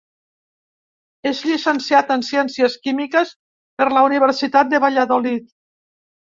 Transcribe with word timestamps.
És 1.31 1.41
llicenciat 1.49 2.09
en 2.15 2.23
Ciències 2.29 2.77
Químiques 2.87 3.35
per 3.83 3.87
la 3.99 4.05
Universitat 4.09 4.73
de 4.73 4.83
Valladolid. 4.87 5.55